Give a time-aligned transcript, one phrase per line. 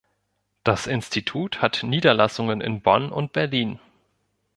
[0.63, 3.79] Das Institut hat Niederlassungen in Bonn und Berlin.